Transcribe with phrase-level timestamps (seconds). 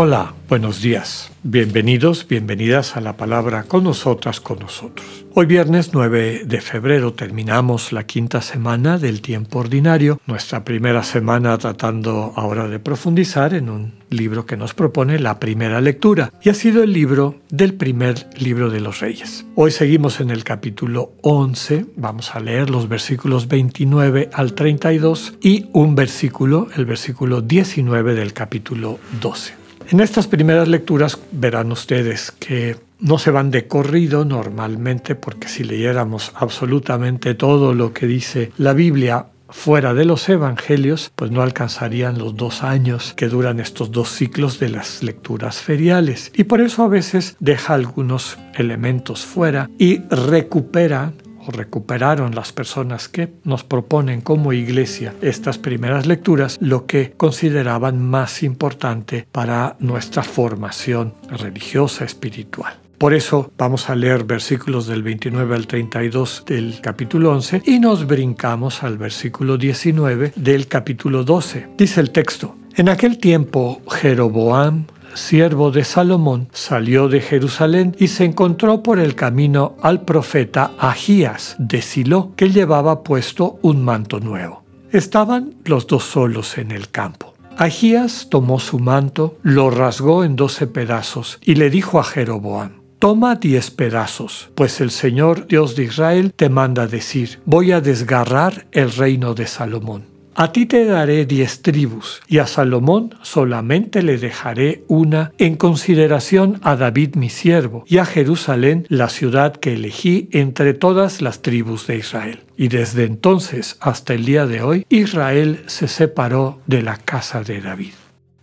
[0.00, 1.32] Hola, buenos días.
[1.42, 5.24] Bienvenidos, bienvenidas a la palabra con nosotras, con nosotros.
[5.34, 11.58] Hoy viernes 9 de febrero terminamos la quinta semana del tiempo ordinario, nuestra primera semana
[11.58, 16.54] tratando ahora de profundizar en un libro que nos propone la primera lectura y ha
[16.54, 19.46] sido el libro del primer libro de los reyes.
[19.56, 25.66] Hoy seguimos en el capítulo 11, vamos a leer los versículos 29 al 32 y
[25.72, 29.58] un versículo, el versículo 19 del capítulo 12.
[29.90, 35.64] En estas primeras lecturas verán ustedes que no se van de corrido normalmente porque si
[35.64, 42.18] leyéramos absolutamente todo lo que dice la Biblia fuera de los evangelios, pues no alcanzarían
[42.18, 46.32] los dos años que duran estos dos ciclos de las lecturas feriales.
[46.34, 51.12] Y por eso a veces deja algunos elementos fuera y recupera
[51.52, 58.42] recuperaron las personas que nos proponen como iglesia estas primeras lecturas lo que consideraban más
[58.42, 62.78] importante para nuestra formación religiosa espiritual.
[62.98, 68.06] Por eso vamos a leer versículos del 29 al 32 del capítulo 11 y nos
[68.08, 71.68] brincamos al versículo 19 del capítulo 12.
[71.78, 78.24] Dice el texto, en aquel tiempo Jeroboam siervo de Salomón, salió de Jerusalén y se
[78.24, 84.64] encontró por el camino al profeta Agías de Silo, que llevaba puesto un manto nuevo.
[84.90, 87.34] Estaban los dos solos en el campo.
[87.56, 93.36] Agías tomó su manto, lo rasgó en doce pedazos y le dijo a Jeroboam, Toma
[93.36, 98.90] diez pedazos, pues el Señor Dios de Israel te manda decir, voy a desgarrar el
[98.90, 100.17] reino de Salomón.
[100.40, 106.60] A ti te daré diez tribus, y a Salomón solamente le dejaré una en consideración
[106.62, 111.88] a David mi siervo, y a Jerusalén la ciudad que elegí entre todas las tribus
[111.88, 112.44] de Israel.
[112.56, 117.60] Y desde entonces hasta el día de hoy, Israel se separó de la casa de
[117.60, 117.94] David.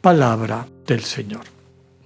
[0.01, 1.45] Palabra del Señor.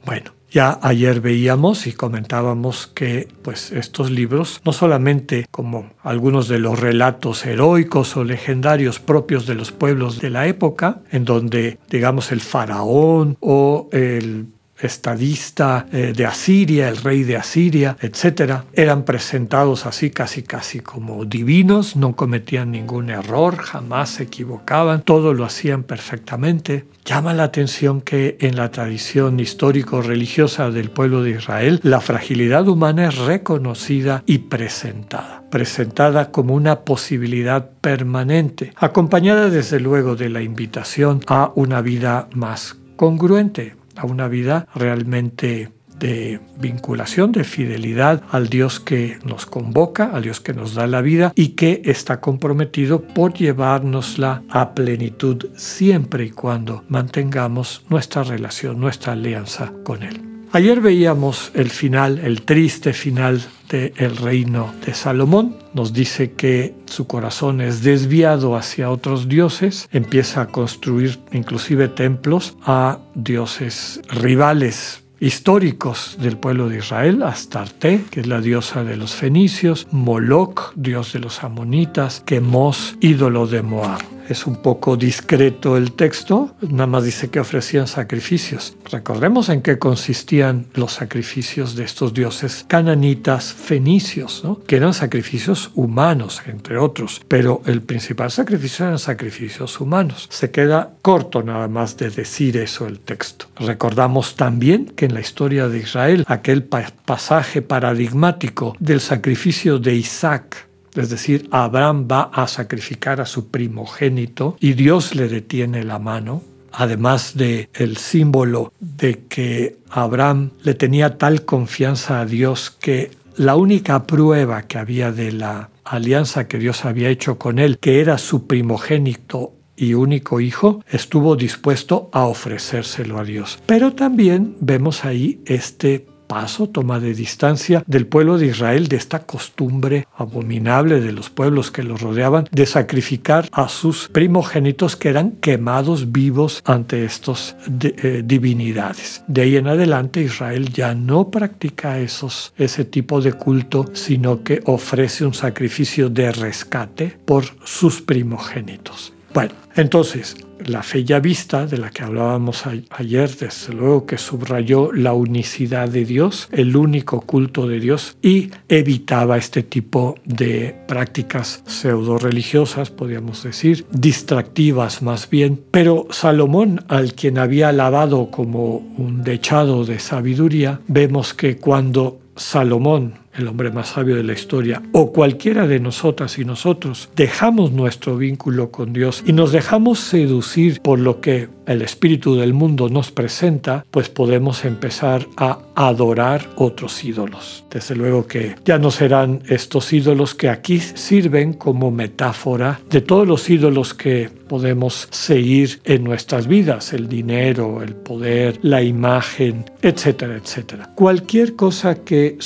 [0.06, 6.60] Bueno, ya ayer veíamos y comentábamos que pues estos libros no solamente como algunos de
[6.60, 12.32] los relatos heroicos o legendarios propios de los pueblos de la época, en donde digamos
[12.32, 14.48] el faraón o el
[14.80, 21.26] estadista eh, de Asiria, el rey de Asiria, etc., eran presentados así casi casi como
[21.26, 26.86] divinos, no cometían ningún error, jamás se equivocaban, todo lo hacían perfectamente.
[27.06, 33.08] Llama la atención que en la tradición histórico-religiosa del pueblo de Israel, la fragilidad humana
[33.08, 41.22] es reconocida y presentada, presentada como una posibilidad permanente, acompañada desde luego de la invitación
[41.28, 48.80] a una vida más congruente, a una vida realmente de vinculación, de fidelidad al Dios
[48.80, 53.34] que nos convoca, al Dios que nos da la vida y que está comprometido por
[53.34, 60.29] llevárnosla a plenitud siempre y cuando mantengamos nuestra relación, nuestra alianza con Él.
[60.52, 63.40] Ayer veíamos el final, el triste final
[63.70, 65.56] del reino de Salomón.
[65.76, 72.58] Nos dice que su corazón es desviado hacia otros dioses, empieza a construir inclusive templos
[72.64, 79.14] a dioses rivales históricos del pueblo de Israel, Astarte, que es la diosa de los
[79.14, 84.19] fenicios, Moloch, dios de los amonitas, Quemos, ídolo de Moab.
[84.30, 88.76] Es un poco discreto el texto, nada más dice que ofrecían sacrificios.
[88.92, 96.44] Recordemos en qué consistían los sacrificios de estos dioses cananitas fenicios, que eran sacrificios humanos,
[96.46, 100.28] entre otros, pero el principal sacrificio eran sacrificios humanos.
[100.30, 103.48] Se queda corto nada más de decir eso el texto.
[103.56, 110.69] Recordamos también que en la historia de Israel, aquel pasaje paradigmático del sacrificio de Isaac,
[111.02, 116.44] es decir, Abraham va a sacrificar a su primogénito y Dios le detiene la mano,
[116.72, 123.56] además de el símbolo de que Abraham le tenía tal confianza a Dios que la
[123.56, 128.18] única prueba que había de la alianza que Dios había hecho con él, que era
[128.18, 133.60] su primogénito y único hijo, estuvo dispuesto a ofrecérselo a Dios.
[133.66, 139.24] Pero también vemos ahí este paso, toma de distancia del pueblo de Israel de esta
[139.24, 145.32] costumbre abominable de los pueblos que los rodeaban de sacrificar a sus primogénitos que eran
[145.32, 149.24] quemados vivos ante estas eh, divinidades.
[149.28, 154.62] De ahí en adelante Israel ya no practica esos, ese tipo de culto, sino que
[154.66, 159.14] ofrece un sacrificio de rescate por sus primogénitos.
[159.34, 160.36] Bueno, entonces,
[160.66, 165.90] la fe ya vista, de la que hablábamos ayer, desde luego que subrayó la unicidad
[165.90, 172.90] de Dios, el único culto de Dios, y evitaba este tipo de prácticas pseudo religiosas,
[172.90, 175.62] podríamos decir, distractivas más bien.
[175.72, 183.14] Pero Salomón, al quien había alabado como un dechado de sabiduría, vemos que cuando Salomón
[183.40, 188.18] el hombre más sabio de la historia, o cualquiera de nosotras y nosotros, dejamos nuestro
[188.18, 193.12] vínculo con Dios y nos dejamos seducir por lo que el espíritu del mundo nos
[193.12, 197.64] presenta, pues podemos empezar a adorar otros ídolos.
[197.70, 203.28] Desde luego que ya no serán estos ídolos que aquí sirven como metáfora de todos
[203.28, 210.36] los ídolos que podemos seguir en nuestras vidas, el dinero, el poder, la imagen, etcétera,
[210.36, 210.90] etcétera.
[210.96, 212.38] Cualquier cosa que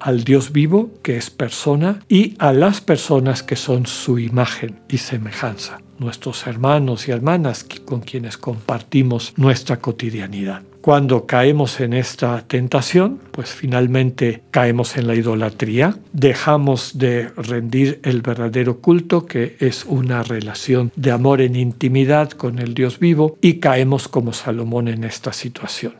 [0.00, 4.98] al Dios vivo, que es persona, y a las personas que son su imagen y
[4.98, 10.62] semejanza nuestros hermanos y hermanas con quienes compartimos nuestra cotidianidad.
[10.80, 18.22] Cuando caemos en esta tentación, pues finalmente caemos en la idolatría, dejamos de rendir el
[18.22, 23.54] verdadero culto, que es una relación de amor en intimidad con el Dios vivo, y
[23.54, 25.94] caemos como Salomón en esta situación.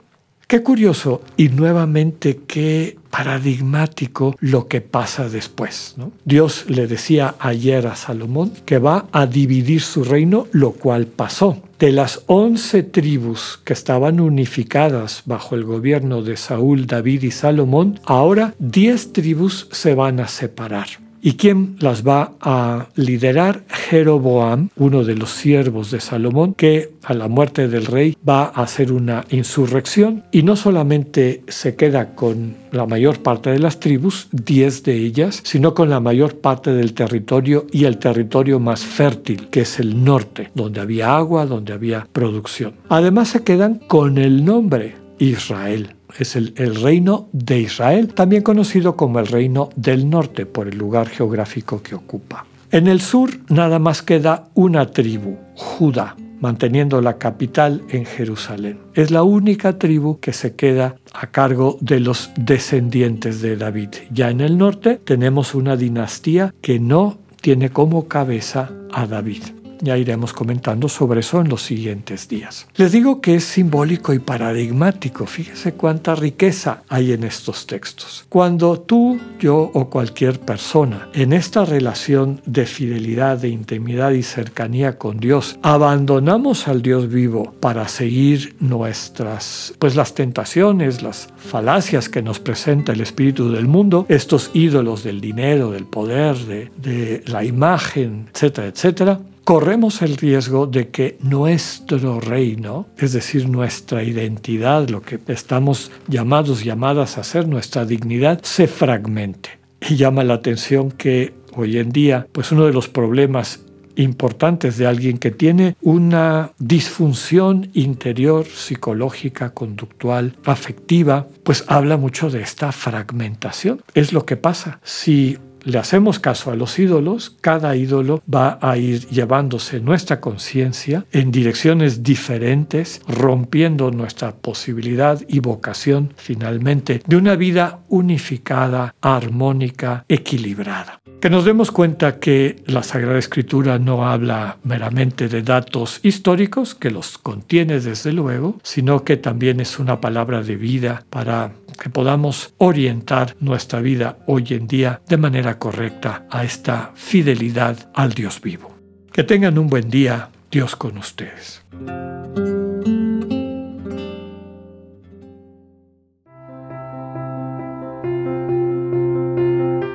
[0.47, 5.97] Qué curioso y nuevamente qué paradigmático lo que pasa después.
[6.25, 11.63] Dios le decía ayer a Salomón que va a dividir su reino, lo cual pasó.
[11.79, 18.01] De las once tribus que estaban unificadas bajo el gobierno de Saúl, David y Salomón,
[18.05, 21.06] ahora diez tribus se van a separar.
[21.23, 23.65] ¿Y quién las va a liderar?
[23.69, 28.63] Jeroboam, uno de los siervos de Salomón, que a la muerte del rey va a
[28.63, 34.29] hacer una insurrección y no solamente se queda con la mayor parte de las tribus,
[34.33, 39.49] diez de ellas, sino con la mayor parte del territorio y el territorio más fértil,
[39.49, 42.75] que es el norte, donde había agua, donde había producción.
[42.89, 49.19] Además se quedan con el nombre Israel es el, reino de Israel, también conocido como
[49.19, 52.47] el reino del norte por el lugar geográfico que ocupa.
[52.71, 58.79] En el sur nada más queda una tribu, Judá, manteniendo la capital en Jerusalén.
[58.95, 63.91] Es la única tribu que se queda a cargo de los descendientes de David.
[64.11, 69.43] Ya en el norte tenemos una dinastía que no tiene como cabeza a David.
[69.81, 72.67] Ya iremos comentando sobre eso en los siguientes días.
[72.77, 75.27] Les digo que es simbólico y paradigmático.
[75.27, 78.27] Fíjese cuánta riqueza hay en estos textos.
[78.29, 84.99] Cuando tú, yo o cualquier persona en esta relación de fidelidad, de intimidad y cercanía
[84.99, 92.23] con Dios, abandonamos al Dios vivo para seguir nuestras, pues las tentaciones, las falacias que
[92.23, 97.45] nos presenta el espíritu del mundo, estos ídolos del dinero, del poder, de, de la
[97.45, 105.03] imagen, etcétera, etcétera, corremos el riesgo de que nuestro reino, es decir, nuestra identidad, lo
[105.03, 109.51] que estamos llamados, llamadas a ser, nuestra dignidad, se fragmente.
[109.89, 113.61] Y llama la atención que hoy en día, pues uno de los problemas
[113.95, 122.43] importantes de alguien que tiene una disfunción interior, psicológica, conductual, afectiva, pues habla mucho de
[122.43, 123.81] esta fragmentación.
[123.95, 124.81] Es lo que pasa.
[124.83, 131.05] Si le hacemos caso a los ídolos, cada ídolo va a ir llevándose nuestra conciencia
[131.11, 141.01] en direcciones diferentes, rompiendo nuestra posibilidad y vocación finalmente de una vida unificada, armónica, equilibrada.
[141.21, 146.91] Que nos demos cuenta que la Sagrada Escritura no habla meramente de datos históricos, que
[146.91, 152.55] los contiene desde luego, sino que también es una palabra de vida para que podamos
[152.59, 158.75] orientar nuestra vida hoy en día de manera correcta a esta fidelidad al Dios vivo.
[159.13, 161.63] Que tengan un buen día, Dios con ustedes.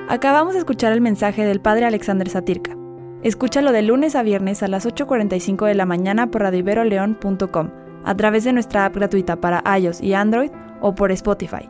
[0.10, 2.76] Acabamos de escuchar el mensaje del Padre Alexander Satirka.
[3.24, 7.70] Escúchalo de lunes a viernes a las 8.45 de la mañana por radiveroleón.com,
[8.04, 10.52] a través de nuestra app gratuita para iOS y Android
[10.82, 11.70] o por Spotify.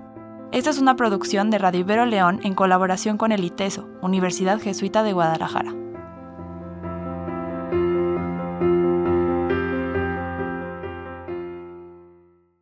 [0.51, 5.03] Esta es una producción de Radio Ibero León en colaboración con el ITESO, Universidad Jesuita
[5.03, 5.73] de Guadalajara.